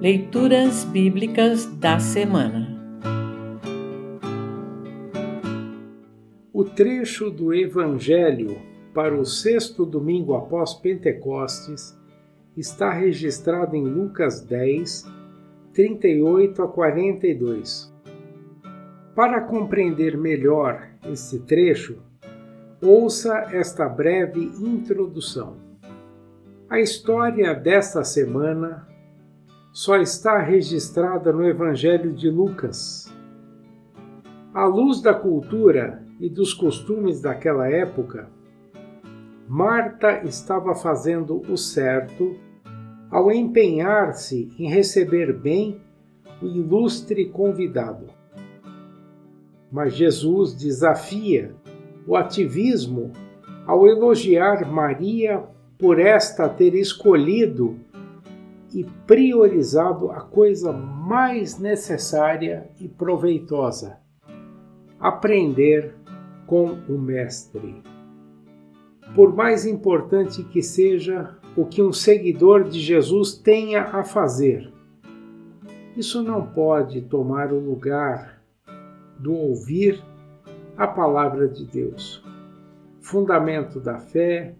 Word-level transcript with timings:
Leituras 0.00 0.82
Bíblicas 0.84 1.66
da 1.76 2.00
Semana 2.00 2.66
O 6.54 6.64
trecho 6.64 7.30
do 7.30 7.52
Evangelho 7.52 8.56
para 8.94 9.14
o 9.14 9.26
sexto 9.26 9.84
domingo 9.84 10.34
após 10.34 10.72
Pentecostes 10.72 11.94
está 12.56 12.90
registrado 12.90 13.76
em 13.76 13.84
Lucas 13.84 14.40
10, 14.40 15.04
38 15.74 16.62
a 16.62 16.68
42. 16.68 17.94
Para 19.14 19.42
compreender 19.42 20.16
melhor 20.16 20.88
esse 21.12 21.40
trecho, 21.40 21.98
ouça 22.80 23.50
esta 23.52 23.86
breve 23.86 24.40
introdução. 24.62 25.58
A 26.70 26.80
história 26.80 27.54
desta 27.54 28.02
semana 28.02 28.88
só 29.72 29.96
está 29.96 30.38
registrada 30.38 31.32
no 31.32 31.46
Evangelho 31.46 32.12
de 32.12 32.28
Lucas. 32.28 33.12
À 34.52 34.64
luz 34.64 35.00
da 35.00 35.14
cultura 35.14 36.04
e 36.18 36.28
dos 36.28 36.52
costumes 36.52 37.20
daquela 37.20 37.68
época, 37.68 38.28
Marta 39.48 40.22
estava 40.24 40.74
fazendo 40.74 41.40
o 41.48 41.56
certo 41.56 42.36
ao 43.10 43.30
empenhar-se 43.30 44.52
em 44.58 44.68
receber 44.68 45.32
bem 45.32 45.80
o 46.42 46.46
ilustre 46.46 47.26
convidado. 47.26 48.06
Mas 49.70 49.94
Jesus 49.94 50.52
desafia 50.52 51.54
o 52.06 52.16
ativismo 52.16 53.12
ao 53.66 53.86
elogiar 53.86 54.68
Maria 54.68 55.44
por 55.78 56.00
esta 56.00 56.48
ter 56.48 56.74
escolhido 56.74 57.78
e 58.72 58.84
priorizado 59.06 60.10
a 60.10 60.20
coisa 60.20 60.72
mais 60.72 61.58
necessária 61.58 62.70
e 62.78 62.88
proveitosa: 62.88 63.98
aprender 64.98 65.94
com 66.46 66.66
o 66.88 66.98
Mestre. 66.98 67.82
Por 69.14 69.34
mais 69.34 69.66
importante 69.66 70.42
que 70.44 70.62
seja 70.62 71.36
o 71.56 71.64
que 71.64 71.82
um 71.82 71.92
seguidor 71.92 72.64
de 72.64 72.80
Jesus 72.80 73.34
tenha 73.34 73.82
a 73.82 74.04
fazer, 74.04 74.72
isso 75.96 76.22
não 76.22 76.46
pode 76.46 77.02
tomar 77.02 77.52
o 77.52 77.58
lugar 77.58 78.40
do 79.18 79.34
ouvir 79.34 80.02
a 80.76 80.86
palavra 80.86 81.46
de 81.48 81.66
Deus, 81.66 82.24
fundamento 83.00 83.80
da 83.80 83.98
fé 83.98 84.54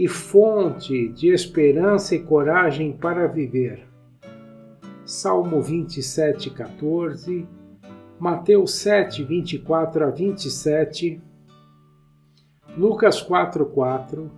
e 0.00 0.08
fonte 0.08 1.10
de 1.10 1.28
esperança 1.28 2.14
e 2.14 2.20
coragem 2.20 2.90
para 2.90 3.26
viver. 3.26 3.86
Salmo 5.04 5.60
27, 5.60 6.48
14, 6.48 7.46
Mateus 8.18 8.76
7, 8.76 9.22
24 9.22 10.06
a 10.06 10.08
27, 10.08 11.20
Lucas 12.78 13.20
4, 13.20 13.66
4, 13.66 14.30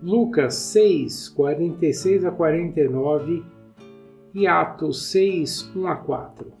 Lucas 0.00 0.54
6, 0.54 1.30
46 1.30 2.24
a 2.24 2.30
49 2.30 3.44
e 4.32 4.46
Atos 4.46 5.10
6, 5.10 5.74
1 5.74 5.86
a 5.88 5.96
4. 5.96 6.52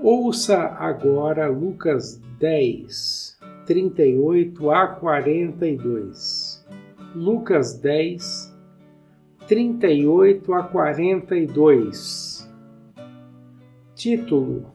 Ouça 0.00 0.58
agora 0.80 1.46
Lucas 1.48 2.20
10, 2.40 3.33
38 3.66 4.70
a 4.70 4.86
42. 4.88 6.66
Lucas 7.14 7.78
10, 7.78 8.54
38 9.48 10.52
a 10.52 10.62
42. 10.64 12.52
Título: 13.94 14.66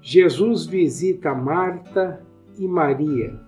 Jesus 0.00 0.66
visita 0.66 1.34
Marta 1.34 2.22
e 2.58 2.66
Maria. 2.68 3.40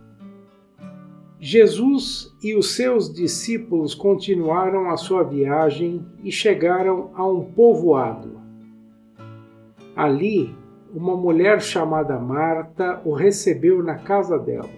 Jesus 1.38 2.34
e 2.42 2.54
os 2.54 2.74
seus 2.74 3.12
discípulos 3.12 3.94
continuaram 3.94 4.88
a 4.90 4.96
sua 4.96 5.22
viagem 5.22 6.06
e 6.22 6.32
chegaram 6.32 7.10
a 7.14 7.26
um 7.26 7.44
povoado. 7.44 8.40
Ali, 9.94 10.54
uma 10.94 11.16
mulher 11.16 11.60
chamada 11.60 12.18
Marta 12.20 13.02
o 13.04 13.12
recebeu 13.12 13.82
na 13.82 13.96
casa 13.96 14.38
dela. 14.38 14.70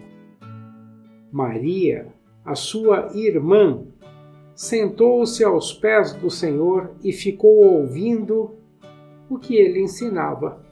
Maria, 1.31 2.07
a 2.43 2.55
sua 2.55 3.11
irmã, 3.15 3.83
sentou-se 4.55 5.45
aos 5.45 5.75
pés 5.75 6.15
do 6.15 6.31
Senhor 6.31 6.93
e 7.05 7.13
ficou 7.13 7.57
ouvindo 7.57 8.55
o 9.29 9.39
que 9.39 9.57
ele 9.57 9.83
ensinava. 9.83 10.65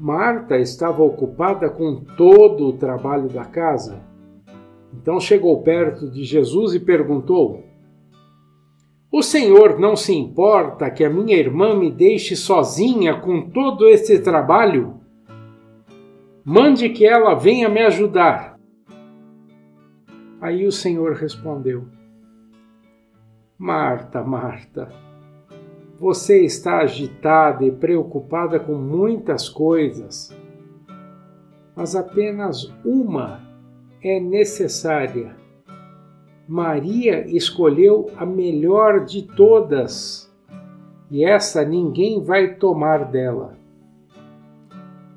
Marta 0.00 0.56
estava 0.58 1.02
ocupada 1.02 1.68
com 1.68 1.96
todo 2.16 2.68
o 2.68 2.72
trabalho 2.72 3.28
da 3.28 3.44
casa. 3.44 4.00
Então 4.94 5.20
chegou 5.20 5.62
perto 5.62 6.10
de 6.10 6.24
Jesus 6.24 6.74
e 6.74 6.80
perguntou: 6.80 7.62
o 9.16 9.22
Senhor 9.22 9.78
não 9.78 9.94
se 9.94 10.12
importa 10.12 10.90
que 10.90 11.04
a 11.04 11.08
minha 11.08 11.36
irmã 11.36 11.72
me 11.72 11.88
deixe 11.88 12.34
sozinha 12.34 13.20
com 13.20 13.48
todo 13.48 13.86
esse 13.86 14.18
trabalho? 14.18 15.00
Mande 16.44 16.88
que 16.88 17.06
ela 17.06 17.32
venha 17.34 17.68
me 17.68 17.80
ajudar. 17.82 18.58
Aí 20.40 20.66
o 20.66 20.72
Senhor 20.72 21.12
respondeu: 21.12 21.86
Marta, 23.56 24.20
Marta, 24.20 24.92
você 25.96 26.44
está 26.44 26.78
agitada 26.78 27.64
e 27.64 27.70
preocupada 27.70 28.58
com 28.58 28.74
muitas 28.74 29.48
coisas, 29.48 30.36
mas 31.76 31.94
apenas 31.94 32.64
uma 32.84 33.40
é 34.02 34.18
necessária. 34.18 35.43
Maria 36.46 37.26
escolheu 37.26 38.10
a 38.16 38.26
melhor 38.26 39.04
de 39.04 39.22
todas, 39.22 40.32
e 41.10 41.24
essa 41.24 41.64
ninguém 41.64 42.22
vai 42.22 42.54
tomar 42.54 43.04
dela. 43.04 43.56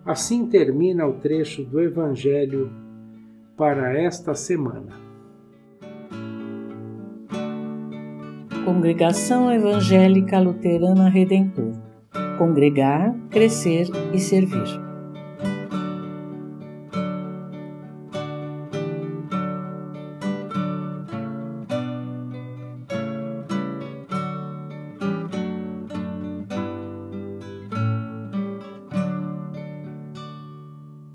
Assim 0.06 0.48
termina 0.48 1.06
o 1.06 1.14
trecho 1.14 1.64
do 1.64 1.82
Evangelho 1.82 2.72
para 3.58 4.00
esta 4.00 4.34
semana. 4.34 4.94
Congregação 8.64 9.52
Evangélica 9.52 10.40
Luterana 10.40 11.10
Redentor 11.10 11.88
Congregar, 12.38 13.16
Crescer 13.32 13.88
e 14.14 14.20
Servir. 14.20 14.87